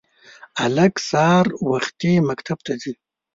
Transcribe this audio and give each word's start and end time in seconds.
هلک 0.61 0.93
سهار 1.09 1.45
وختي 1.69 2.13
مکتب 2.27 2.57
ته 2.65 2.73
ځي 2.81 2.93